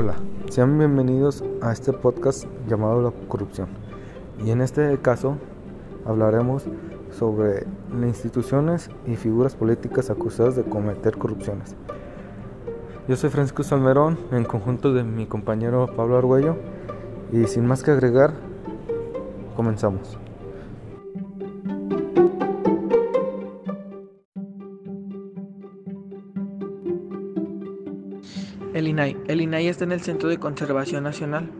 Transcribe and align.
Hola, 0.00 0.14
sean 0.48 0.78
bienvenidos 0.78 1.42
a 1.60 1.72
este 1.72 1.92
podcast 1.92 2.44
llamado 2.68 3.02
La 3.02 3.10
Corrupción. 3.26 3.66
Y 4.44 4.52
en 4.52 4.60
este 4.60 4.96
caso 4.98 5.38
hablaremos 6.06 6.66
sobre 7.10 7.66
instituciones 8.00 8.92
y 9.08 9.16
figuras 9.16 9.56
políticas 9.56 10.08
acusadas 10.08 10.54
de 10.54 10.62
cometer 10.62 11.18
corrupciones. 11.18 11.74
Yo 13.08 13.16
soy 13.16 13.30
Francisco 13.30 13.64
Salmerón, 13.64 14.16
en 14.30 14.44
conjunto 14.44 14.92
de 14.92 15.02
mi 15.02 15.26
compañero 15.26 15.88
Pablo 15.96 16.16
Argüello, 16.16 16.54
y 17.32 17.48
sin 17.48 17.66
más 17.66 17.82
que 17.82 17.90
agregar, 17.90 18.34
comenzamos. 19.56 20.16
El 28.78 28.86
INAI. 28.86 29.16
El 29.26 29.40
INAI 29.40 29.66
está 29.66 29.82
en 29.82 29.90
el 29.90 30.00
Centro 30.00 30.28
de 30.28 30.38
Conservación 30.38 31.02
Nacional. 31.02 31.50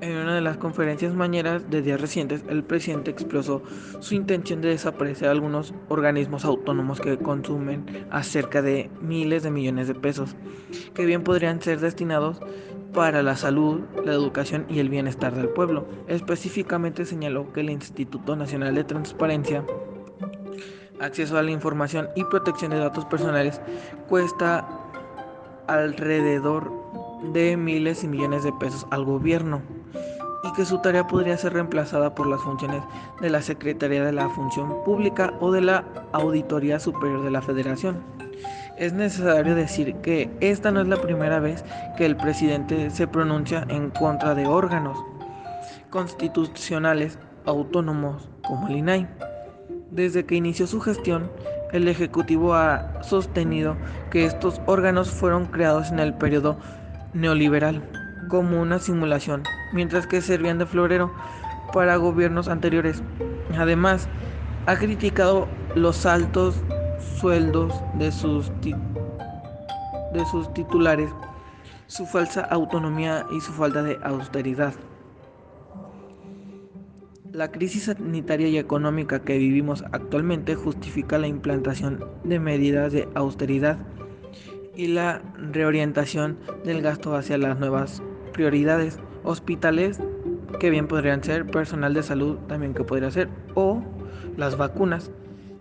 En 0.00 0.16
una 0.16 0.36
de 0.36 0.40
las 0.40 0.58
conferencias 0.58 1.12
mañeras 1.12 1.68
de 1.68 1.82
días 1.82 2.00
recientes, 2.00 2.44
el 2.48 2.62
presidente 2.62 3.10
expresó 3.10 3.64
su 3.98 4.14
intención 4.14 4.60
de 4.60 4.68
desaparecer 4.68 5.28
algunos 5.28 5.74
organismos 5.88 6.44
autónomos 6.44 7.00
que 7.00 7.18
consumen 7.18 8.06
a 8.12 8.22
cerca 8.22 8.62
de 8.62 8.92
miles 9.00 9.42
de 9.42 9.50
millones 9.50 9.88
de 9.88 9.96
pesos, 9.96 10.36
que 10.94 11.04
bien 11.04 11.24
podrían 11.24 11.60
ser 11.60 11.80
destinados 11.80 12.38
para 12.94 13.24
la 13.24 13.34
salud, 13.34 13.80
la 14.04 14.12
educación 14.12 14.64
y 14.68 14.78
el 14.78 14.88
bienestar 14.88 15.34
del 15.34 15.48
pueblo. 15.48 15.88
Específicamente 16.06 17.06
señaló 17.06 17.52
que 17.52 17.62
el 17.62 17.70
Instituto 17.70 18.36
Nacional 18.36 18.76
de 18.76 18.84
Transparencia, 18.84 19.64
Acceso 21.00 21.36
a 21.36 21.42
la 21.42 21.50
Información 21.50 22.08
y 22.14 22.22
Protección 22.22 22.70
de 22.70 22.78
Datos 22.78 23.04
Personales 23.06 23.60
cuesta 24.08 24.68
alrededor 25.66 26.72
de 27.32 27.56
miles 27.56 28.04
y 28.04 28.08
millones 28.08 28.42
de 28.42 28.52
pesos 28.52 28.86
al 28.90 29.04
gobierno 29.04 29.62
y 30.44 30.52
que 30.54 30.64
su 30.64 30.78
tarea 30.78 31.06
podría 31.06 31.36
ser 31.36 31.52
reemplazada 31.52 32.14
por 32.14 32.26
las 32.26 32.40
funciones 32.40 32.82
de 33.20 33.30
la 33.30 33.42
Secretaría 33.42 34.04
de 34.04 34.12
la 34.12 34.28
Función 34.30 34.82
Pública 34.84 35.34
o 35.40 35.52
de 35.52 35.60
la 35.60 35.84
Auditoría 36.12 36.80
Superior 36.80 37.22
de 37.22 37.30
la 37.30 37.42
Federación. 37.42 38.02
Es 38.76 38.92
necesario 38.92 39.54
decir 39.54 39.94
que 39.96 40.30
esta 40.40 40.72
no 40.72 40.80
es 40.80 40.88
la 40.88 41.00
primera 41.00 41.38
vez 41.38 41.64
que 41.96 42.06
el 42.06 42.16
presidente 42.16 42.90
se 42.90 43.06
pronuncia 43.06 43.64
en 43.68 43.90
contra 43.90 44.34
de 44.34 44.46
órganos 44.46 44.98
constitucionales 45.90 47.18
autónomos 47.44 48.28
como 48.46 48.68
el 48.68 48.78
INAI. 48.78 49.08
Desde 49.90 50.24
que 50.24 50.36
inició 50.36 50.66
su 50.66 50.80
gestión, 50.80 51.30
el 51.72 51.88
Ejecutivo 51.88 52.54
ha 52.54 53.02
sostenido 53.02 53.76
que 54.10 54.26
estos 54.26 54.60
órganos 54.66 55.10
fueron 55.10 55.46
creados 55.46 55.90
en 55.90 55.98
el 55.98 56.14
periodo 56.14 56.58
neoliberal 57.14 57.82
como 58.28 58.60
una 58.60 58.78
simulación, 58.78 59.42
mientras 59.72 60.06
que 60.06 60.20
servían 60.20 60.58
de 60.58 60.66
florero 60.66 61.12
para 61.72 61.96
gobiernos 61.96 62.48
anteriores. 62.48 63.02
Además, 63.58 64.08
ha 64.66 64.76
criticado 64.76 65.48
los 65.74 66.06
altos 66.06 66.54
sueldos 67.18 67.74
de 67.94 68.12
sus, 68.12 68.50
de 68.60 70.24
sus 70.30 70.52
titulares, 70.54 71.10
su 71.86 72.06
falsa 72.06 72.42
autonomía 72.42 73.26
y 73.32 73.40
su 73.40 73.52
falta 73.52 73.82
de 73.82 73.98
austeridad. 74.02 74.74
La 77.32 77.50
crisis 77.50 77.84
sanitaria 77.84 78.48
y 78.48 78.58
económica 78.58 79.22
que 79.22 79.38
vivimos 79.38 79.84
actualmente 79.92 80.54
justifica 80.54 81.16
la 81.16 81.28
implantación 81.28 82.04
de 82.24 82.38
medidas 82.38 82.92
de 82.92 83.08
austeridad 83.14 83.78
y 84.76 84.88
la 84.88 85.22
reorientación 85.38 86.36
del 86.62 86.82
gasto 86.82 87.16
hacia 87.16 87.38
las 87.38 87.58
nuevas 87.58 88.02
prioridades, 88.34 88.98
hospitales 89.24 89.98
que 90.60 90.68
bien 90.68 90.86
podrían 90.88 91.24
ser, 91.24 91.46
personal 91.46 91.94
de 91.94 92.02
salud 92.02 92.36
también 92.48 92.74
que 92.74 92.84
podría 92.84 93.10
ser, 93.10 93.30
o 93.54 93.82
las 94.36 94.58
vacunas. 94.58 95.10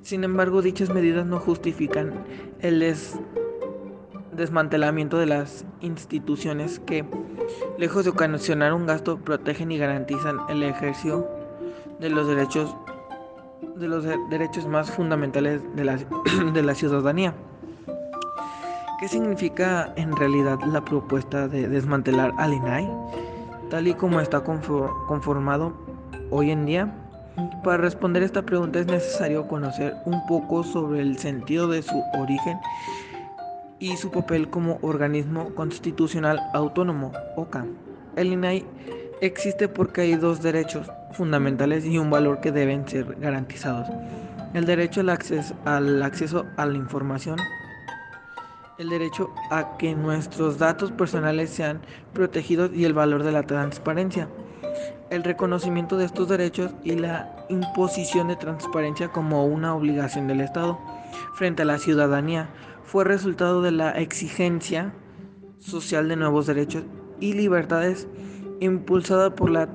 Sin 0.02 0.26
embargo, 0.26 0.62
dichas 0.62 0.94
medidas 0.94 1.26
no 1.26 1.40
justifican 1.40 2.26
el 2.60 2.84
desmantelamiento 4.34 5.18
de 5.18 5.26
las 5.26 5.66
instituciones 5.80 6.80
que, 6.80 7.06
lejos 7.78 8.04
de 8.04 8.10
ocasionar 8.10 8.74
un 8.74 8.88
gasto, 8.88 9.20
protegen 9.20 9.72
y 9.72 9.78
garantizan 9.78 10.40
el 10.50 10.64
ejercicio 10.64 11.40
de 12.02 12.10
los 12.10 12.28
derechos 12.28 12.76
de 13.76 13.88
los 13.88 14.04
derechos 14.30 14.68
más 14.68 14.92
fundamentales 14.92 15.62
de 15.76 15.86
la, 15.86 15.98
de 16.54 16.64
la 16.64 16.76
ciudadanía. 16.76 17.34
¿Qué 19.00 19.08
significa 19.08 19.94
en 19.96 20.16
realidad 20.16 20.60
la 20.66 20.84
propuesta 20.84 21.48
de 21.48 21.68
desmantelar 21.68 22.34
al 22.38 22.54
INAI, 22.54 22.90
tal 23.70 23.88
y 23.88 23.94
como 23.94 24.20
está 24.20 24.44
conformado 24.44 25.74
hoy 26.32 26.52
en 26.52 26.66
día? 26.66 26.94
Para 27.64 27.78
responder 27.78 28.24
esta 28.24 28.42
pregunta 28.42 28.80
es 28.80 28.88
necesario 28.88 29.48
conocer 29.48 29.96
un 30.06 30.26
poco 30.28 30.64
sobre 30.64 31.02
el 31.02 31.18
sentido 31.18 31.68
de 31.68 31.82
su 31.82 32.04
origen 32.20 32.60
y 33.80 33.96
su 33.98 34.12
papel 34.12 34.50
como 34.50 34.80
organismo 34.82 35.54
constitucional 35.56 36.40
autónomo, 36.54 37.12
OCA. 37.36 37.66
El 38.16 38.34
INAI 38.34 38.66
existe 39.22 39.68
porque 39.68 40.02
hay 40.02 40.16
dos 40.16 40.42
derechos 40.42 40.92
fundamentales 41.14 41.86
y 41.86 41.98
un 41.98 42.10
valor 42.10 42.42
que 42.42 42.52
deben 42.52 42.88
ser 42.88 43.16
garantizados. 43.20 43.88
El 44.54 44.66
derecho 44.66 45.02
al 45.02 45.10
acceso, 46.04 46.46
a 46.58 46.66
la 46.66 46.78
información, 46.78 47.38
el 48.78 48.90
derecho 48.90 49.34
a 49.50 49.78
que 49.78 49.96
nuestros 49.96 50.58
datos 50.58 50.92
personales 50.92 51.50
sean 51.52 51.82
protegidos 52.14 52.72
y 52.74 52.86
el 52.86 52.94
valor 52.94 53.24
de 53.24 53.32
la 53.32 53.44
transparencia. 53.44 54.28
El 55.10 55.24
reconocimiento 55.24 55.98
de 55.98 56.06
estos 56.06 56.28
derechos 56.28 56.72
y 56.84 56.94
la 56.94 57.46
imposición 57.50 58.28
de 58.28 58.36
transparencia 58.36 59.10
como 59.10 59.46
una 59.46 59.76
obligación 59.76 60.28
del 60.28 60.42
Estado 60.42 60.80
frente 61.36 61.62
a 61.62 61.66
la 61.66 61.78
ciudadanía 61.78 62.50
fue 62.84 63.04
resultado 63.04 63.62
de 63.62 63.72
la 63.72 63.92
exigencia 63.92 64.94
social 65.60 66.10
de 66.10 66.16
nuevos 66.16 66.48
derechos 66.48 66.84
y 67.20 67.34
libertades 67.34 68.08
impulsada 68.62 69.36
por 69.36 69.50
la 69.50 69.68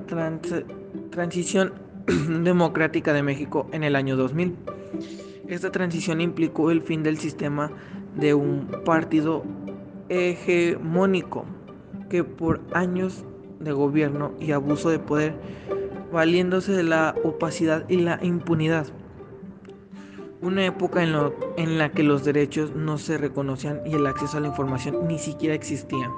transición 1.17 1.73
democrática 2.43 3.11
de 3.11 3.23
México 3.23 3.67
en 3.71 3.83
el 3.83 3.95
año 3.95 4.15
2000. 4.15 4.55
Esta 5.47 5.71
transición 5.71 6.21
implicó 6.21 6.69
el 6.69 6.83
fin 6.83 7.01
del 7.01 7.17
sistema 7.17 7.71
de 8.15 8.35
un 8.35 8.67
partido 8.85 9.43
hegemónico 10.09 11.45
que 12.07 12.23
por 12.23 12.61
años 12.71 13.25
de 13.59 13.71
gobierno 13.71 14.33
y 14.39 14.51
abuso 14.51 14.91
de 14.91 14.99
poder, 14.99 15.33
valiéndose 16.13 16.73
de 16.73 16.83
la 16.83 17.15
opacidad 17.23 17.89
y 17.89 17.97
la 17.97 18.19
impunidad. 18.21 18.85
Una 20.43 20.67
época 20.67 21.01
en, 21.01 21.15
en 21.57 21.79
la 21.79 21.91
que 21.93 22.03
los 22.03 22.25
derechos 22.25 22.75
no 22.75 22.99
se 22.99 23.17
reconocían 23.17 23.81
y 23.87 23.95
el 23.95 24.05
acceso 24.05 24.37
a 24.37 24.41
la 24.41 24.49
información 24.49 25.07
ni 25.07 25.17
siquiera 25.17 25.55
existía. 25.55 26.11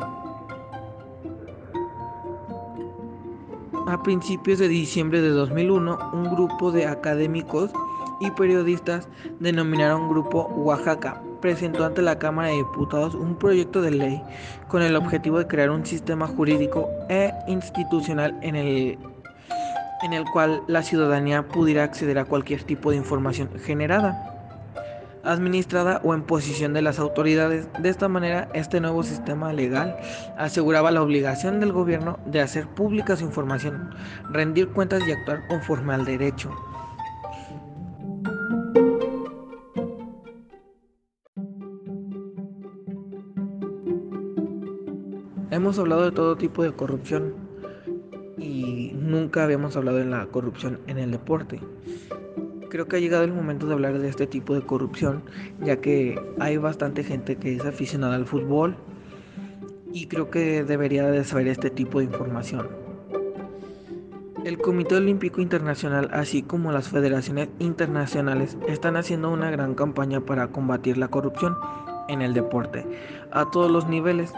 A 3.90 4.04
principios 4.04 4.60
de 4.60 4.68
diciembre 4.68 5.20
de 5.20 5.30
2001, 5.30 6.12
un 6.14 6.30
grupo 6.30 6.72
de 6.72 6.86
académicos 6.86 7.72
y 8.20 8.30
periodistas 8.30 9.08
denominaron 9.40 10.10
Grupo 10.10 10.44
Oaxaca 10.44 11.24
presentó 11.42 11.84
ante 11.86 12.04
la 12.04 12.20
Cámara 12.20 12.50
de 12.50 12.58
Diputados 12.58 13.16
un 13.16 13.36
proyecto 13.36 13.82
de 13.82 13.90
ley 13.90 14.22
con 14.68 14.84
el 14.84 14.96
objetivo 14.96 15.40
de 15.40 15.48
crear 15.48 15.72
un 15.72 15.88
sistema 15.88 16.28
jurídico 16.28 16.88
e 17.10 17.34
institucional 17.48 18.38
en 18.44 18.56
el, 18.56 19.00
en 20.04 20.14
el 20.14 20.24
cual 20.26 20.62
la 20.68 20.84
ciudadanía 20.84 21.48
pudiera 21.48 21.84
acceder 21.84 22.20
a 22.20 22.26
cualquier 22.26 22.62
tipo 22.62 22.92
de 22.92 22.98
información 22.98 23.50
generada 23.58 24.29
administrada 25.24 26.02
o 26.04 26.14
en 26.14 26.24
posición 26.24 26.74
de 26.74 26.82
las 26.82 27.00
autoridades. 27.00 27.68
De 27.80 27.90
esta 27.90 28.08
manera, 28.08 28.50
este 28.54 28.80
nuevo 28.80 29.04
sistema 29.04 29.54
legal 29.54 29.98
aseguraba 30.38 30.92
la 30.92 31.02
obligación 31.02 31.60
del 31.60 31.72
gobierno 31.72 32.20
de 32.26 32.42
hacer 32.42 32.68
pública 32.68 33.16
su 33.16 33.26
información, 33.26 33.92
rendir 34.32 34.70
cuentas 34.70 35.08
y 35.08 35.12
actuar 35.12 35.48
conforme 35.48 35.94
al 35.94 36.06
derecho. 36.06 36.52
Hemos 45.52 45.78
hablado 45.78 46.06
de 46.06 46.12
todo 46.12 46.38
tipo 46.38 46.64
de 46.64 46.72
corrupción 46.72 47.34
y 48.38 48.94
nunca 48.96 49.44
habíamos 49.44 49.76
hablado 49.76 49.98
de 49.98 50.06
la 50.06 50.26
corrupción 50.28 50.80
en 50.88 51.00
el 51.00 51.12
deporte. 51.12 51.60
Creo 52.70 52.88
que 52.88 52.98
ha 52.98 53.00
llegado 53.00 53.24
el 53.24 53.34
momento 53.34 53.68
de 53.68 53.74
hablar 53.74 53.98
de 53.98 54.08
este 54.08 54.28
tipo 54.28 54.54
de 54.54 54.62
corrupción, 54.62 55.24
ya 55.62 55.78
que 55.78 56.22
hay 56.40 56.58
bastante 56.58 57.04
gente 57.04 57.36
que 57.36 57.56
es 57.56 57.66
aficionada 57.66 58.16
al 58.16 58.26
fútbol 58.26 58.76
y 59.92 60.06
creo 60.06 60.30
que 60.30 60.64
debería 60.64 61.08
de 61.08 61.24
saber 61.24 61.48
este 61.48 61.70
tipo 61.70 62.00
de 62.00 62.06
información. 62.06 62.68
El 64.46 64.58
Comité 64.58 64.96
Olímpico 64.96 65.42
Internacional, 65.42 66.10
así 66.14 66.44
como 66.44 66.72
las 66.72 66.90
federaciones 66.90 67.50
internacionales, 67.60 68.58
están 68.68 68.96
haciendo 68.96 69.32
una 69.32 69.52
gran 69.52 69.76
campaña 69.76 70.22
para 70.22 70.48
combatir 70.48 70.98
la 70.98 71.10
corrupción 71.10 71.58
en 72.08 72.22
el 72.22 72.34
deporte 72.34 72.86
a 73.32 73.50
todos 73.52 73.70
los 73.70 73.88
niveles. 73.88 74.32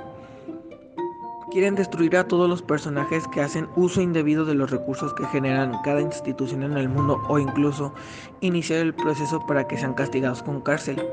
Quieren 1.52 1.76
destruir 1.76 2.16
a 2.16 2.30
todos 2.30 2.50
los 2.50 2.62
personajes 2.62 3.28
que 3.28 3.42
hacen 3.42 3.68
uso 3.76 4.00
indebido 4.00 4.46
de 4.46 4.54
los 4.54 4.72
recursos 4.72 5.14
que 5.14 5.26
generan 5.26 5.82
cada 5.84 6.00
institución 6.00 6.64
en 6.64 6.78
el 6.78 6.88
mundo 6.88 7.22
o 7.28 7.40
incluso 7.40 7.94
iniciar 8.40 8.80
el 8.80 8.94
proceso 8.94 9.46
para 9.46 9.68
que 9.68 9.78
sean 9.78 9.94
castigados 9.94 10.42
con 10.44 10.62
cárcel. 10.62 11.06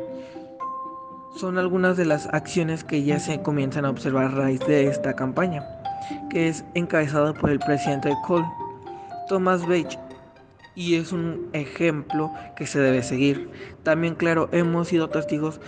Son 1.34 1.58
algunas 1.58 1.96
de 1.96 2.04
las 2.04 2.28
acciones 2.28 2.84
que 2.84 3.02
ya 3.02 3.18
se 3.18 3.42
comienzan 3.42 3.84
a 3.84 3.90
observar 3.90 4.26
a 4.26 4.28
raíz 4.28 4.60
de 4.60 4.86
esta 4.86 5.14
campaña, 5.14 5.66
que 6.30 6.48
es 6.48 6.64
encabezada 6.74 7.34
por 7.34 7.50
el 7.50 7.58
presidente 7.58 8.10
de 8.10 8.16
Cole, 8.24 8.46
Thomas 9.28 9.66
Bach, 9.66 9.98
y 10.76 10.94
es 10.94 11.10
un 11.10 11.48
ejemplo 11.52 12.30
que 12.54 12.68
se 12.68 12.78
debe 12.78 13.02
seguir. 13.02 13.50
También, 13.82 14.14
claro, 14.14 14.48
hemos 14.52 14.86
sido 14.86 15.10
testigos 15.10 15.60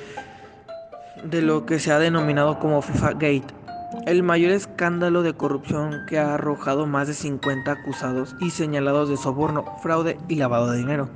de 1.25 1.43
lo 1.43 1.67
que 1.67 1.81
se 1.81 1.91
ha 1.91 1.99
denominado 1.99 2.61
como 2.61 2.81
FIFA 2.83 3.15
Gate 3.15 3.60
el 4.07 4.23
mayor 4.23 4.53
escándalo 4.53 5.23
de 5.23 5.35
corrupción 5.35 6.07
que 6.09 6.19
ha 6.19 6.35
arrojado 6.35 6.87
más 6.87 7.09
de 7.09 7.15
50 7.15 7.71
acusados 7.71 8.35
y 8.41 8.51
señalados 8.51 9.09
de 9.09 9.17
soborno, 9.17 9.65
fraude 9.83 10.19
y 10.29 10.37
lavado 10.37 10.71
de 10.71 10.79
dinero 10.79 11.11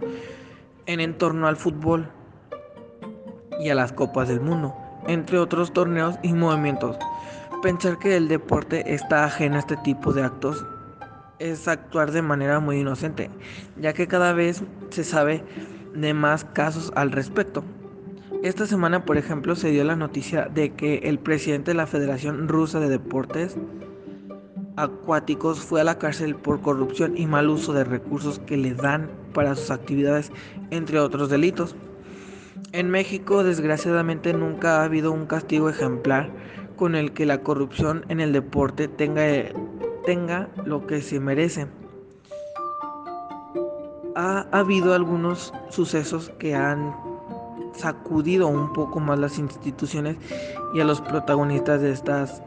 en 0.86 1.00
entorno 1.00 1.46
al 1.46 1.56
fútbol 1.56 2.08
y 3.60 3.70
a 3.70 3.74
las 3.74 3.92
copas 3.92 4.28
del 4.28 4.40
mundo, 4.40 4.74
entre 5.06 5.38
otros 5.38 5.72
torneos 5.72 6.16
y 6.22 6.32
movimientos. 6.32 6.96
Pensar 7.62 7.98
que 7.98 8.16
el 8.16 8.28
deporte 8.28 8.94
está 8.94 9.24
ajeno 9.24 9.56
a 9.56 9.60
este 9.60 9.76
tipo 9.78 10.12
de 10.12 10.22
actos 10.22 10.64
es 11.38 11.66
actuar 11.66 12.12
de 12.12 12.22
manera 12.22 12.60
muy 12.60 12.78
inocente, 12.78 13.30
ya 13.80 13.92
que 13.92 14.06
cada 14.06 14.32
vez 14.32 14.62
se 14.90 15.04
sabe 15.04 15.42
de 15.94 16.14
más 16.14 16.44
casos 16.44 16.92
al 16.94 17.10
respecto. 17.12 17.64
Esta 18.44 18.66
semana, 18.66 19.06
por 19.06 19.16
ejemplo, 19.16 19.56
se 19.56 19.70
dio 19.70 19.84
la 19.84 19.96
noticia 19.96 20.50
de 20.52 20.74
que 20.74 20.96
el 21.04 21.18
presidente 21.18 21.70
de 21.70 21.78
la 21.78 21.86
Federación 21.86 22.46
Rusa 22.46 22.78
de 22.78 22.90
Deportes 22.90 23.56
Acuáticos 24.76 25.60
fue 25.60 25.80
a 25.80 25.84
la 25.84 25.98
cárcel 25.98 26.36
por 26.36 26.60
corrupción 26.60 27.16
y 27.16 27.24
mal 27.24 27.48
uso 27.48 27.72
de 27.72 27.84
recursos 27.84 28.40
que 28.40 28.58
le 28.58 28.74
dan 28.74 29.10
para 29.32 29.54
sus 29.54 29.70
actividades, 29.70 30.30
entre 30.70 30.98
otros 30.98 31.30
delitos. 31.30 31.74
En 32.72 32.90
México, 32.90 33.44
desgraciadamente, 33.44 34.34
nunca 34.34 34.82
ha 34.82 34.84
habido 34.84 35.10
un 35.10 35.24
castigo 35.24 35.70
ejemplar 35.70 36.30
con 36.76 36.96
el 36.96 37.12
que 37.12 37.24
la 37.24 37.40
corrupción 37.40 38.04
en 38.10 38.20
el 38.20 38.34
deporte 38.34 38.88
tenga, 38.88 39.24
tenga 40.04 40.50
lo 40.66 40.86
que 40.86 41.00
se 41.00 41.18
merece. 41.18 41.66
Ha 44.14 44.46
habido 44.52 44.92
algunos 44.92 45.54
sucesos 45.70 46.30
que 46.38 46.54
han 46.54 47.13
sacudido 47.76 48.48
un 48.48 48.72
poco 48.72 49.00
más 49.00 49.18
las 49.18 49.38
instituciones 49.38 50.16
y 50.74 50.80
a 50.80 50.84
los 50.84 51.00
protagonistas 51.00 51.80
de 51.80 51.92
estas 51.92 52.42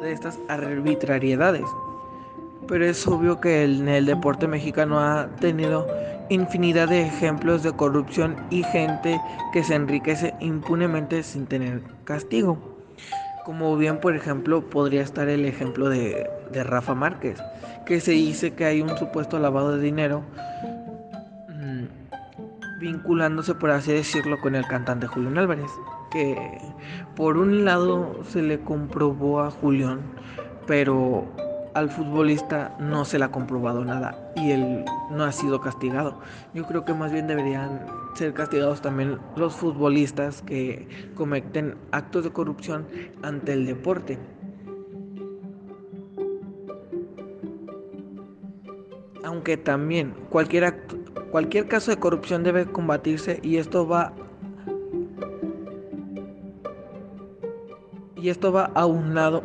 de 0.00 0.12
estas 0.12 0.38
arbitrariedades. 0.48 1.64
Pero 2.68 2.84
es 2.84 3.06
obvio 3.06 3.40
que 3.40 3.64
en 3.64 3.88
el 3.88 4.06
deporte 4.06 4.46
mexicano 4.46 4.98
ha 4.98 5.28
tenido 5.40 5.86
infinidad 6.28 6.88
de 6.88 7.02
ejemplos 7.02 7.62
de 7.62 7.72
corrupción 7.72 8.36
y 8.50 8.62
gente 8.64 9.20
que 9.52 9.62
se 9.62 9.74
enriquece 9.74 10.34
impunemente 10.40 11.22
sin 11.22 11.46
tener 11.46 11.82
castigo. 12.04 12.58
Como 13.44 13.76
bien, 13.76 14.00
por 14.00 14.16
ejemplo, 14.16 14.68
podría 14.68 15.02
estar 15.02 15.28
el 15.28 15.44
ejemplo 15.44 15.88
de, 15.88 16.28
de 16.50 16.64
Rafa 16.64 16.94
Márquez, 16.94 17.38
que 17.84 18.00
se 18.00 18.12
dice 18.12 18.54
que 18.54 18.64
hay 18.64 18.82
un 18.82 18.96
supuesto 18.98 19.38
lavado 19.38 19.76
de 19.76 19.82
dinero 19.82 20.22
vinculándose, 22.78 23.54
por 23.54 23.70
así 23.70 23.92
decirlo, 23.92 24.40
con 24.40 24.54
el 24.54 24.66
cantante 24.66 25.06
Julián 25.06 25.38
Álvarez, 25.38 25.70
que 26.10 26.60
por 27.14 27.36
un 27.36 27.64
lado 27.64 28.20
se 28.24 28.42
le 28.42 28.60
comprobó 28.60 29.40
a 29.40 29.50
Julián, 29.50 30.00
pero 30.66 31.26
al 31.74 31.90
futbolista 31.90 32.74
no 32.78 33.04
se 33.04 33.18
le 33.18 33.26
ha 33.26 33.30
comprobado 33.30 33.84
nada 33.84 34.32
y 34.34 34.50
él 34.50 34.84
no 35.10 35.24
ha 35.24 35.32
sido 35.32 35.60
castigado. 35.60 36.20
Yo 36.54 36.64
creo 36.64 36.86
que 36.86 36.94
más 36.94 37.12
bien 37.12 37.26
deberían 37.26 37.84
ser 38.14 38.32
castigados 38.32 38.80
también 38.80 39.18
los 39.36 39.54
futbolistas 39.54 40.40
que 40.40 40.88
cometen 41.14 41.76
actos 41.92 42.24
de 42.24 42.30
corrupción 42.30 42.86
ante 43.22 43.52
el 43.52 43.66
deporte. 43.66 44.18
Aunque 49.22 49.58
también 49.58 50.14
cualquier 50.30 50.64
acto, 50.64 50.96
Cualquier 51.36 51.68
caso 51.68 51.90
de 51.90 51.98
corrupción 51.98 52.44
debe 52.44 52.64
combatirse 52.64 53.40
y 53.42 53.58
esto 53.58 53.86
va 53.86 54.14
y 58.16 58.30
esto 58.30 58.52
va 58.52 58.70
aunado 58.74 59.42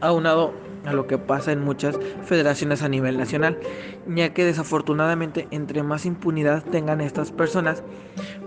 aunado 0.00 0.54
a 0.86 0.92
lo 0.92 1.08
que 1.08 1.18
pasa 1.18 1.50
en 1.50 1.64
muchas 1.64 1.98
federaciones 2.22 2.82
a 2.84 2.88
nivel 2.88 3.18
nacional, 3.18 3.58
ya 4.06 4.32
que 4.32 4.44
desafortunadamente 4.44 5.48
entre 5.50 5.82
más 5.82 6.06
impunidad 6.06 6.62
tengan 6.62 7.00
estas 7.00 7.32
personas, 7.32 7.82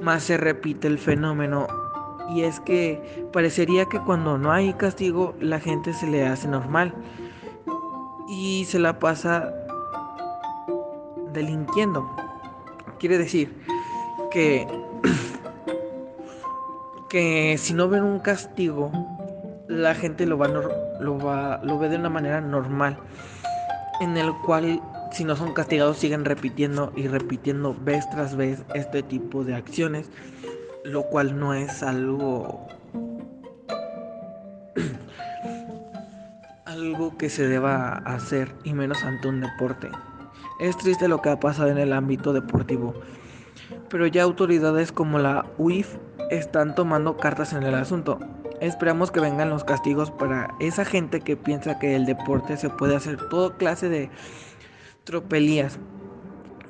más 0.01 0.24
se 0.24 0.38
repite 0.38 0.88
el 0.88 1.00
fenómeno 1.00 1.68
y 2.30 2.44
es 2.44 2.62
que 2.62 3.27
parecería 3.33 3.88
que 3.88 4.00
cuando 4.00 4.38
no 4.38 4.54
hay 4.54 4.74
castigo 4.75 5.36
la 5.42 5.60
gente 5.60 5.92
se 5.92 6.07
le 6.07 6.25
hace 6.25 6.48
normal 6.48 6.94
y 8.30 8.63
se 8.63 8.80
la 8.80 9.00
pasa 9.00 9.54
delinquiendo. 11.33 12.23
Quiere 13.03 13.17
decir 13.17 13.53
que, 14.31 14.65
que 17.09 17.57
si 17.57 17.73
no 17.73 17.89
ven 17.89 18.01
un 18.01 18.19
castigo, 18.19 18.94
la 19.67 19.94
gente 19.94 20.25
lo 20.25 20.38
va, 20.38 20.47
lo 20.47 21.17
va 21.17 21.59
lo 21.65 21.77
ve 21.79 21.89
de 21.89 21.97
una 21.97 22.07
manera 22.07 22.39
normal, 22.39 22.97
en 24.00 24.15
el 24.15 24.31
cual 24.45 24.81
si 25.11 25.25
no 25.25 25.35
son 25.35 25.53
castigados 25.53 25.97
siguen 25.97 26.23
repitiendo 26.23 26.94
y 26.95 27.09
repitiendo 27.09 27.75
vez 27.77 28.09
tras 28.09 28.38
vez 28.38 28.63
este 28.73 29.03
tipo 29.03 29.44
de 29.44 29.55
acciones, 29.55 30.09
lo 30.85 31.03
cual 31.03 31.38
no 31.38 31.53
es 31.53 31.83
algo 31.83 32.69
algo 36.65 37.17
que 37.17 37.29
se 37.29 37.50
deba 37.50 37.95
hacer 37.97 38.55
y 38.63 38.71
menos 38.71 39.03
ante 39.03 39.27
un 39.27 39.41
deporte. 39.41 39.89
Es 40.59 40.77
triste 40.77 41.07
lo 41.07 41.21
que 41.21 41.29
ha 41.29 41.39
pasado 41.39 41.69
en 41.69 41.77
el 41.77 41.94
ámbito 41.94 42.33
deportivo, 42.33 42.94
pero 43.89 44.07
ya 44.07 44.23
autoridades 44.23 44.91
como 44.91 45.19
la 45.19 45.45
UIF 45.57 45.97
están 46.29 46.75
tomando 46.75 47.17
cartas 47.17 47.53
en 47.53 47.63
el 47.63 47.75
asunto. 47.75 48.19
Esperamos 48.62 49.12
que 49.12 49.19
vengan 49.19 49.50
los 49.50 49.63
castigos 49.63 50.12
para 50.12 50.53
esa 50.60 50.86
gente 50.86 51.22
que 51.22 51.36
piensa 51.36 51.79
que 51.79 51.95
el 51.95 52.05
deporte 52.05 52.55
se 52.57 52.69
puede 52.69 52.95
hacer 52.95 53.17
toda 53.29 53.57
clase 53.57 53.89
de 53.89 54.10
tropelías. 55.03 55.79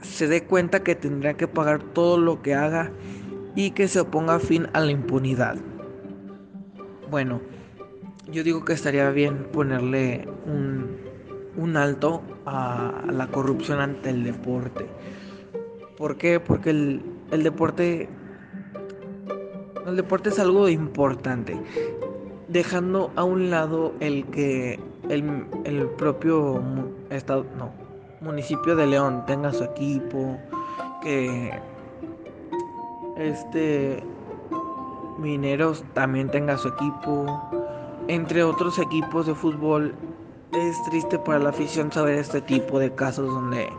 Se 0.02 0.28
dé 0.28 0.44
cuenta 0.44 0.84
que 0.84 0.96
tendrá 0.96 1.36
que 1.36 1.48
pagar 1.48 1.84
todo 1.84 2.18
lo 2.18 2.42
que 2.42 2.56
haga 2.56 2.92
y 3.56 3.72
que 3.72 3.88
se 3.88 4.00
oponga 4.00 4.40
fin 4.40 4.68
a 4.74 4.80
la 4.80 4.92
impunidad. 4.92 5.58
Bueno, 7.12 7.42
yo 8.32 8.44
digo 8.44 8.66
que 8.66 8.74
estaría 8.74 9.10
bien 9.12 9.48
ponerle 9.52 10.28
un, 10.46 11.03
un 11.56 11.78
alto 11.78 12.22
a 12.46 13.04
la 13.12 13.28
corrupción 13.28 13.80
ante 13.80 14.10
el 14.10 14.24
deporte. 14.24 14.88
¿Por 15.98 16.18
qué? 16.18 16.40
Porque 16.40 16.72
el, 16.72 17.02
el 17.32 17.44
deporte. 17.44 18.10
El 19.86 19.96
deporte 19.96 20.30
es 20.30 20.40
algo 20.40 20.70
importante. 20.70 21.60
Dejando 22.48 23.12
a 23.16 23.24
un 23.24 23.50
lado 23.50 23.94
el 24.00 24.26
que 24.26 24.80
el, 25.10 25.46
el 25.66 25.88
propio 25.90 26.62
estado, 27.10 27.46
no, 27.58 27.72
municipio 28.22 28.76
de 28.76 28.88
León 28.88 29.24
tenga 29.26 29.52
su 29.52 29.64
equipo, 29.64 30.38
que 31.02 31.52
este 33.18 34.04
Mineros 35.20 35.84
también 35.94 36.30
tenga 36.30 36.58
su 36.58 36.70
equipo, 36.70 37.26
entre 38.08 38.44
otros 38.44 38.80
equipos 38.80 39.28
de 39.28 39.36
fútbol 39.36 39.96
es 40.56 40.84
triste 40.84 41.20
para 41.20 41.40
la 41.40 41.50
afición 41.50 41.92
saber 41.92 42.18
este 42.18 42.42
tipo 42.42 42.80
de 42.80 42.94
casos 42.94 43.28
donde 43.28 43.70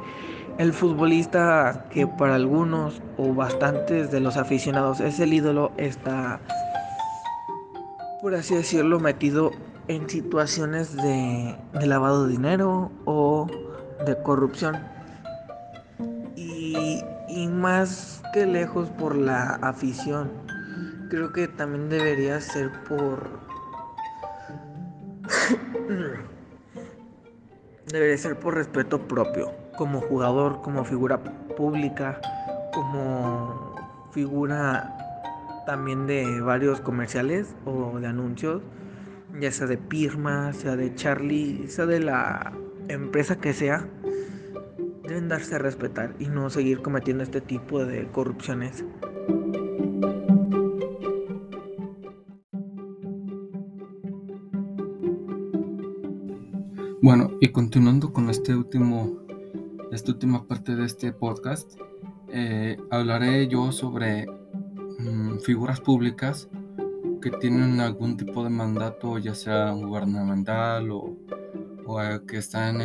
el 0.58 0.72
futbolista 0.72 1.86
que 1.90 2.06
para 2.06 2.34
algunos 2.34 3.00
o 3.16 3.34
bastantes 3.34 4.10
de 4.10 4.20
los 4.20 4.36
aficionados 4.36 5.00
es 5.00 5.18
el 5.20 5.32
ídolo 5.32 5.72
está, 5.76 6.40
por 8.22 8.34
así 8.34 8.54
decirlo, 8.54 9.00
metido 9.00 9.50
en 9.88 10.08
situaciones 10.08 10.96
de, 10.96 11.56
lavado 11.84 12.26
de 12.26 12.32
dinero 12.32 12.90
o 13.04 13.46
de 14.06 14.16
corrupción. 14.22 14.78
Y, 16.36 17.02
más 17.48 18.22
que 18.32 18.46
lejos 18.46 18.88
por 18.90 19.16
la 19.16 19.54
afición, 19.62 20.30
creo 21.10 21.32
que 21.32 21.48
también 21.48 21.88
debería 21.88 22.40
ser 22.40 22.70
por... 22.84 23.28
debería 27.86 28.16
ser 28.18 28.38
por 28.38 28.54
respeto 28.54 29.06
propio, 29.06 29.52
como 29.76 30.00
jugador, 30.00 30.62
como 30.62 30.84
figura 30.84 31.18
pública, 31.56 32.20
como 32.72 33.74
figura 34.12 34.96
también 35.66 36.06
de 36.06 36.40
varios 36.40 36.80
comerciales 36.80 37.54
o 37.64 37.98
de 37.98 38.06
anuncios, 38.06 38.62
ya 39.40 39.50
sea 39.50 39.66
de 39.66 39.78
Pirma, 39.78 40.52
sea 40.52 40.76
de 40.76 40.94
Charlie, 40.94 41.68
sea 41.68 41.86
de 41.86 42.00
la 42.00 42.52
empresa 42.88 43.36
que 43.36 43.52
sea, 43.52 43.86
deben 45.02 45.28
darse 45.28 45.56
a 45.56 45.58
respetar 45.58 46.14
y 46.18 46.26
no 46.26 46.50
seguir 46.50 46.82
cometiendo 46.82 47.22
este 47.22 47.40
tipo 47.40 47.84
de 47.84 48.06
corrupciones. 48.06 48.84
Bueno, 57.04 57.32
y 57.38 57.48
continuando 57.48 58.14
con 58.14 58.30
este 58.30 58.56
último, 58.56 59.18
esta 59.92 60.12
última 60.12 60.46
parte 60.46 60.74
de 60.74 60.86
este 60.86 61.12
podcast, 61.12 61.78
eh, 62.28 62.78
hablaré 62.90 63.46
yo 63.46 63.72
sobre 63.72 64.24
mm, 64.26 65.36
figuras 65.40 65.82
públicas 65.82 66.48
que 67.20 67.30
tienen 67.30 67.78
algún 67.80 68.16
tipo 68.16 68.42
de 68.42 68.48
mandato, 68.48 69.18
ya 69.18 69.34
sea 69.34 69.72
gubernamental 69.72 70.90
o, 70.92 71.14
que 72.26 72.38
están 72.38 72.80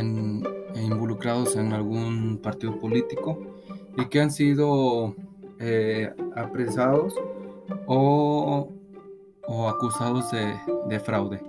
involucrados 0.75 1.55
en 1.55 1.71
algún 1.71 2.39
partido 2.43 2.77
político 2.77 3.39
y 3.95 4.03
que 4.07 4.19
han 4.19 4.31
sido 4.31 5.15
eh, 5.59 6.13
apresados 6.35 7.15
o, 7.85 8.67
acusados 9.69 10.29
de, 10.31 10.59
de, 10.89 10.99
fraude, 10.99 11.41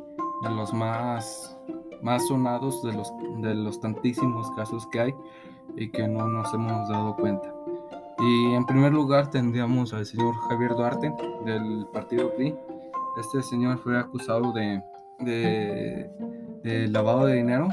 de 0.44 0.50
los 0.50 0.72
más, 0.72 1.56
más 2.02 2.26
sonados 2.28 2.83
de 2.83 2.92
los, 2.92 3.12
de 3.38 3.54
los 3.54 3.80
tantísimos 3.80 4.50
casos 4.52 4.87
que 4.88 5.00
hay 5.00 5.14
y 5.76 5.90
que 5.90 6.07
no 6.07 6.26
nos 6.28 6.52
hemos 6.54 6.88
dado 6.88 7.16
cuenta. 7.16 7.52
Y 8.19 8.54
en 8.54 8.66
primer 8.66 8.92
lugar 8.92 9.30
tendríamos 9.30 9.95
al 9.95 10.04
señor 10.04 10.35
Javier 10.49 10.73
Duarte 10.76 11.12
del 11.45 11.87
partido 11.92 12.35
PRI. 12.35 12.54
Este 13.19 13.42
señor 13.42 13.78
fue 13.78 13.99
acusado 13.99 14.52
de, 14.52 14.83
de, 15.21 16.88
lavado 16.88 17.26
de 17.26 17.37
dinero 17.37 17.69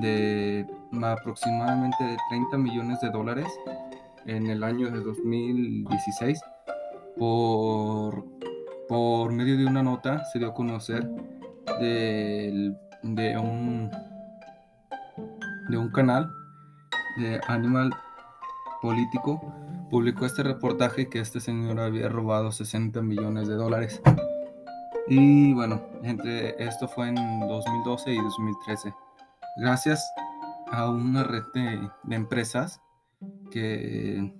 de 0.00 0.66
aproximadamente 1.02 2.02
de 2.02 2.16
30 2.30 2.58
millones 2.58 3.00
de 3.00 3.10
dólares 3.10 3.46
en 4.26 4.48
el 4.48 4.62
año 4.62 4.90
de 4.90 5.00
2016 5.00 6.40
por, 7.18 8.24
por 8.88 9.32
medio 9.32 9.56
de 9.56 9.66
una 9.66 9.82
nota 9.82 10.24
se 10.26 10.38
dio 10.38 10.48
a 10.48 10.54
conocer 10.54 11.08
de, 11.80 12.74
de 13.02 13.38
un 13.38 13.90
de 15.68 15.76
un 15.76 15.90
canal 15.90 16.30
de 17.18 17.40
Animal 17.46 17.94
político 18.80 19.40
publicó 19.90 20.26
este 20.26 20.42
reportaje 20.42 21.08
que 21.08 21.20
este 21.20 21.40
señor 21.40 21.80
había 21.80 22.08
robado 22.08 22.52
60 22.52 23.00
millones 23.02 23.48
de 23.48 23.54
dólares. 23.54 24.00
Y 25.08 25.54
bueno, 25.54 25.82
entre 26.02 26.62
esto 26.62 26.86
fue 26.86 27.08
en 27.08 27.14
2012 27.14 28.12
y 28.12 28.16
2013. 28.16 28.94
Gracias 29.56 30.06
a 30.70 30.90
una 30.90 31.24
red 31.24 31.44
de, 31.54 31.90
empresas 32.10 32.80
que 33.50 34.34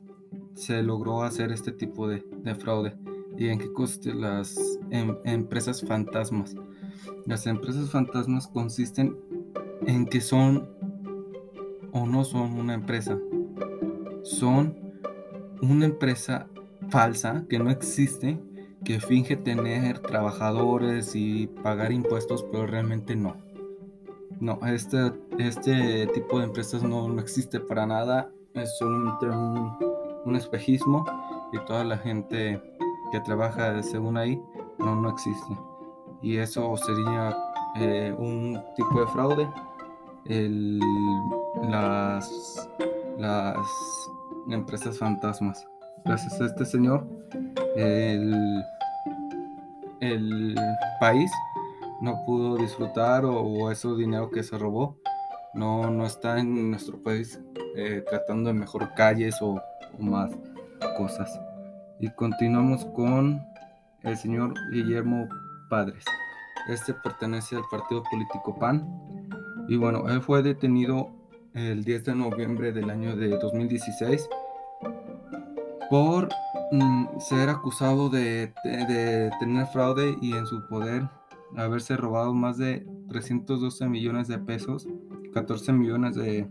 se 0.55 0.83
logró 0.83 1.23
hacer 1.23 1.53
este 1.53 1.73
tipo 1.73 2.07
de, 2.07 2.23
fraude. 2.61 2.97
¿Y 3.39 3.49
en 3.49 3.59
qué 3.59 3.73
consiste 3.73 4.13
las 4.13 4.57
em, 4.91 5.17
empresas 5.25 5.83
fantasmas? 5.87 6.55
Las 7.27 7.47
empresas 7.47 7.91
fantasmas 7.91 8.49
consisten 8.49 9.17
en 9.87 10.07
que 10.07 10.21
son 10.21 10.69
o 11.93 12.07
no 12.07 12.25
son 12.25 12.59
una 12.59 12.75
empresa 12.75 13.19
son 14.23 14.77
una 15.63 15.87
empresa 15.87 16.49
falsa 16.91 17.45
que 17.49 17.59
no 17.59 17.71
existe, 17.71 18.41
que 18.85 19.01
finge 19.01 19.37
tener 19.37 19.99
trabajadores 20.01 21.15
y 21.15 21.49
pagar 21.63 21.93
impuestos, 21.93 22.45
pero 22.51 22.67
realmente 22.67 23.17
no. 23.17 23.37
No, 24.41 24.61
este, 24.67 25.13
este 25.39 26.07
tipo 26.09 26.39
de 26.39 26.45
empresas 26.45 26.83
no, 26.83 27.19
existe 27.19 27.59
para 27.59 27.87
nada, 27.87 28.31
es 28.55 28.81
un, 28.81 29.13
un, 30.25 30.37
espejismo 30.37 31.05
y 31.53 31.59
toda 31.67 31.83
la 31.83 31.99
gente 31.99 32.63
que 33.11 33.21
trabaja 33.21 33.83
según 33.83 34.17
ahí 34.17 34.41
no, 34.79 34.95
no 34.95 35.11
existe. 35.11 35.57
Y 36.23 36.39
eso 36.39 36.77
sería 36.77 37.37
eh, 37.77 38.15
un 38.19 38.61
tipo 38.77 39.01
de 39.01 39.07
fraude. 39.09 39.49
Las, 41.71 42.69
las 43.19 43.57
empresas 44.51 44.99
fantasmas. 44.99 45.67
Gracias 46.05 46.41
a 46.41 46.47
este 46.47 46.65
señor, 46.67 47.07
el, 47.77 48.63
el 50.01 50.55
país 51.01 51.31
no 52.01 52.25
pudo 52.25 52.57
disfrutar 52.57 53.25
o, 53.25 53.71
ese 53.71 53.89
dinero 53.95 54.31
que 54.31 54.43
se 54.43 54.57
robó 54.57 54.97
no, 55.55 55.91
no 55.91 56.07
está 56.07 56.39
en 56.39 56.71
nuestro 56.71 57.03
país 57.03 57.41
eh, 57.77 58.05
tratando 58.09 58.49
de 58.49 58.55
mejor 58.55 58.95
calles 58.95 59.37
o, 59.41 59.61
o, 59.99 60.03
más 60.03 60.31
cosas. 60.97 61.41
Y 62.01 62.09
continuamos 62.11 62.85
con 62.87 63.41
el 64.05 64.17
señor 64.17 64.55
Guillermo 64.73 65.29
Padres. 65.69 66.05
Este 66.69 66.95
pertenece 66.95 67.57
al 67.57 67.65
partido 67.71 68.03
político 68.11 68.59
PAN. 68.59 68.87
Y 69.69 69.77
bueno, 69.77 70.09
él 70.09 70.21
fue 70.21 70.43
detenido 70.43 71.11
el 71.55 71.85
10 71.85 72.05
de 72.05 72.15
noviembre 72.15 72.73
del 72.73 72.91
año 72.91 73.17
de 73.17 73.29
2016 73.39 74.29
por 75.91 76.29
mm, 76.73 77.19
ser 77.19 77.49
acusado 77.49 78.09
de, 78.11 78.53
tener 78.63 79.67
fraude 79.69 80.17
y 80.21 80.33
en 80.35 80.47
su 80.47 80.67
poder 80.69 81.09
haberse 81.57 81.97
robado 81.97 82.35
más 82.35 82.59
de 82.59 82.87
312 83.09 83.89
millones 83.89 84.29
de 84.29 84.39
pesos, 84.39 84.87
14 85.33 85.73
millones 85.73 86.15
de, 86.15 86.47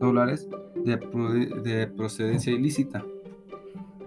dólares 0.00 0.48
de, 0.84 0.96
de, 1.62 1.86
procedencia 1.86 2.52
ilícita, 2.52 3.04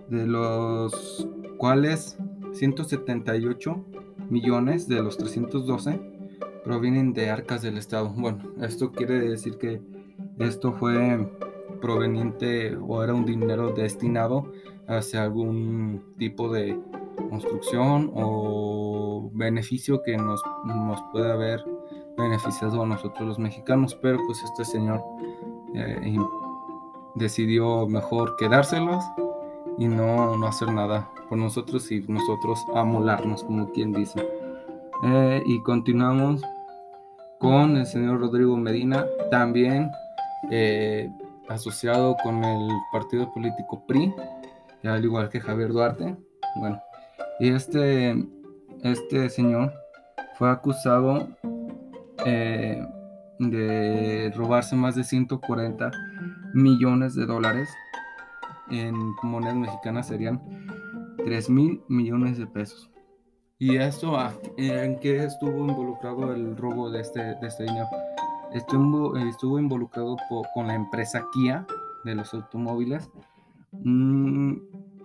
de 0.09 0.27
los 0.27 1.27
cuales 1.57 2.17
178 2.53 3.85
millones 4.29 4.87
de 4.87 5.01
los 5.01 5.17
312 5.17 5.99
provienen 6.63 7.13
de 7.13 7.29
arcas 7.29 7.61
del 7.61 7.77
Estado. 7.77 8.09
Bueno, 8.15 8.39
esto 8.61 8.91
quiere 8.91 9.19
decir 9.19 9.57
que 9.57 9.81
esto 10.39 10.73
fue 10.73 11.29
proveniente 11.81 12.75
o 12.75 13.03
era 13.03 13.13
un 13.13 13.25
dinero 13.25 13.73
destinado 13.73 14.51
hacia 14.87 15.23
algún 15.23 16.03
tipo 16.17 16.51
de 16.51 16.79
construcción 17.29 18.11
o 18.13 19.29
beneficio 19.33 20.01
que 20.03 20.17
nos, 20.17 20.41
nos 20.65 21.01
puede 21.11 21.31
haber 21.31 21.63
beneficiado 22.17 22.83
a 22.83 22.85
nosotros 22.85 23.27
los 23.27 23.39
mexicanos, 23.39 23.95
pero 23.95 24.19
pues 24.25 24.43
este 24.43 24.65
señor 24.65 25.01
eh, 25.73 26.17
decidió 27.15 27.87
mejor 27.87 28.35
quedárselos 28.35 29.03
y 29.77 29.87
no, 29.87 30.37
no, 30.37 30.47
hacer 30.47 30.71
nada 30.71 31.09
por 31.31 31.39
nosotros 31.39 31.89
y 31.93 32.01
nosotros 32.09 32.65
amolarnos, 32.75 33.45
como 33.45 33.71
quien 33.71 33.93
dice. 33.93 34.19
Eh, 35.05 35.41
y 35.45 35.63
continuamos 35.63 36.41
con 37.39 37.77
el 37.77 37.85
señor 37.85 38.19
Rodrigo 38.19 38.57
Medina, 38.57 39.05
también 39.31 39.89
eh, 40.51 41.09
asociado 41.47 42.17
con 42.21 42.43
el 42.43 42.67
partido 42.91 43.33
político 43.33 43.81
PRI, 43.87 44.13
al 44.83 45.05
igual 45.05 45.29
que 45.29 45.39
Javier 45.39 45.71
Duarte. 45.71 46.17
Bueno, 46.57 46.81
y 47.39 47.47
este, 47.47 48.27
este 48.83 49.29
señor 49.29 49.71
fue 50.37 50.49
acusado 50.49 51.29
eh, 52.25 52.85
de 53.39 54.33
robarse 54.35 54.75
más 54.75 54.95
de 54.95 55.05
140 55.05 55.91
millones 56.53 57.15
de 57.15 57.25
dólares. 57.25 57.69
En 58.69 58.95
monedas 59.23 59.55
mexicanas 59.55 60.07
serían 60.07 60.41
3 61.25 61.49
mil 61.49 61.81
millones 61.87 62.37
de 62.37 62.47
pesos. 62.47 62.91
¿Y 63.59 63.77
eso 63.77 64.17
en 64.57 64.99
qué 64.99 65.23
estuvo 65.23 65.67
involucrado 65.67 66.33
el 66.33 66.57
robo 66.57 66.89
de 66.89 67.01
este, 67.01 67.19
de 67.19 67.47
este 67.47 67.63
dinero? 67.63 67.87
Estuvo, 68.53 69.15
estuvo 69.17 69.59
involucrado 69.59 70.17
con 70.53 70.67
la 70.67 70.73
empresa 70.73 71.25
Kia 71.31 71.65
de 72.03 72.15
los 72.15 72.33
automóviles, 72.33 73.09
mm, 73.71 74.53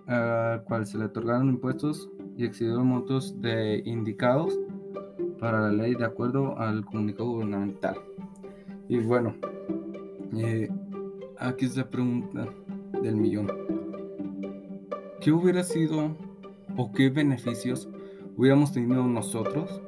al 0.07 0.63
cual 0.63 0.87
se 0.87 0.97
le 0.97 1.05
otorgaron 1.05 1.49
impuestos 1.49 2.09
y 2.35 2.45
excedieron 2.45 2.87
montos 2.87 3.39
de 3.41 3.83
indicados 3.85 4.57
para 5.39 5.61
la 5.61 5.71
ley 5.71 5.93
de 5.93 6.05
acuerdo 6.05 6.57
al 6.57 6.83
comunicado 6.83 7.29
gubernamental. 7.29 7.97
Y 8.89 8.97
bueno, 8.99 9.35
eh, 10.35 10.69
aquí 11.37 11.65
es 11.65 11.77
la 11.77 11.89
pregunta 11.89 12.47
del 13.01 13.15
millón. 13.15 13.76
¿Qué 15.21 15.31
hubiera 15.31 15.63
sido 15.63 16.15
o 16.77 16.91
qué 16.91 17.09
beneficios 17.09 17.89
hubiéramos 18.35 18.71
tenido 18.71 19.03
nosotros 19.03 19.81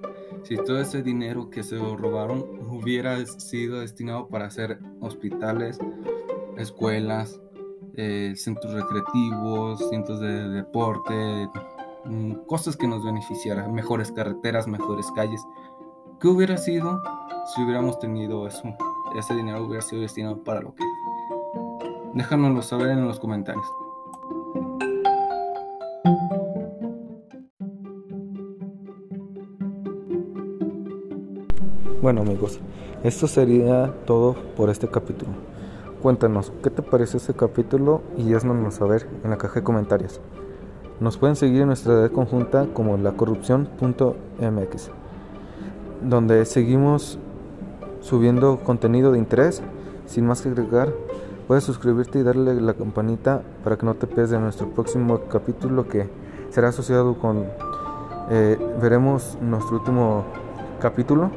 si 0.44 0.56
todo 0.58 0.80
ese 0.80 1.04
dinero 1.04 1.50
que 1.50 1.64
se 1.64 1.78
robaron 1.78 2.44
hubiera 2.70 3.24
sido 3.26 3.82
destinado 3.82 4.28
para 4.28 4.46
hacer 4.46 4.80
hospitales, 5.02 5.80
escuelas, 6.58 7.40
eh, 7.96 8.34
centros 8.36 8.74
recreativos, 8.74 9.88
centros 9.90 10.20
de 10.20 10.50
deporte, 10.50 11.50
mm, 12.06 12.34
cosas 12.48 12.76
que 12.76 12.88
nos 12.88 13.04
beneficiaran, 13.04 13.74
mejores 13.74 14.12
carreteras, 14.12 14.68
mejores 14.68 15.12
calles. 15.12 15.42
¿Qué 16.20 16.28
hubiera 16.28 16.58
sido 16.58 17.02
si 17.54 17.62
hubiéramos 17.64 18.00
tenido 18.00 18.48
eso? 18.48 18.64
Ese 19.18 19.36
dinero 19.36 19.66
hubiera 19.66 19.82
sido 19.82 20.02
destinado 20.02 20.44
para 20.44 20.62
lo 20.62 20.74
que. 20.74 20.84
Déjanoslo 22.14 22.62
saber 22.62 22.90
en 22.90 23.06
los 23.08 23.20
comentarios. 23.20 23.66
Bueno 32.10 32.24
amigos, 32.24 32.60
esto 33.04 33.28
sería 33.28 33.94
todo 34.08 34.36
por 34.58 34.72
este 34.72 34.88
capítulo. 34.88 35.30
Cuéntanos, 36.02 36.52
¿qué 36.64 36.72
te 36.72 36.82
parece 36.82 37.18
este 37.18 37.36
capítulo? 37.36 38.02
Y 38.18 38.34
haznoslo 38.34 38.72
saber 38.72 39.08
en 39.24 39.30
la 39.30 39.38
caja 39.38 39.60
de 39.60 39.64
comentarios. 39.64 40.20
Nos 41.00 41.20
pueden 41.20 41.36
seguir 41.36 41.62
en 41.62 41.68
nuestra 41.68 42.02
red 42.02 42.12
conjunta 42.12 42.66
como 42.74 42.98
lacorrupción.mx, 42.98 44.90
donde 46.02 46.46
seguimos 46.46 47.20
subiendo 48.02 48.58
contenido 48.58 49.12
de 49.12 49.20
interés. 49.20 49.62
Sin 50.08 50.26
más 50.26 50.42
que 50.42 50.50
agregar, 50.50 50.92
puedes 51.48 51.64
suscribirte 51.64 52.18
y 52.18 52.24
darle 52.24 52.60
la 52.60 52.74
campanita 52.74 53.44
para 53.64 53.78
que 53.78 53.86
no 53.86 53.94
te 53.94 54.08
pierdas 54.08 54.42
nuestro 54.42 54.68
próximo 54.72 55.20
capítulo 55.30 55.88
que 55.88 56.10
será 56.50 56.70
asociado 56.70 57.20
con... 57.20 57.46
Eh, 58.32 58.58
veremos 58.82 59.38
nuestro 59.42 59.78
último 59.78 60.26
capítulo 60.82 61.30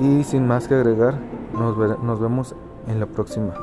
y 0.00 0.24
sin 0.24 0.46
más 0.46 0.68
que 0.68 0.74
agregar, 0.74 1.14
nos, 1.52 1.76
nos 2.02 2.20
vemos 2.20 2.54
en 2.86 3.00
la 3.00 3.06
próxima. 3.06 3.54